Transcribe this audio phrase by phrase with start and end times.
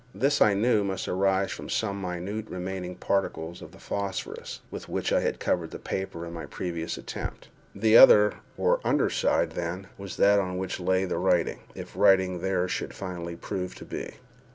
[0.15, 4.89] This, I knew, must arise from some very minute remaining particles of the phosphorus with
[4.89, 7.49] which I had covered the paper in my previous attempt.
[7.75, 12.39] The other, or under side, then, was that on which lay the writing, if writing
[12.41, 14.15] there should finally prove to be.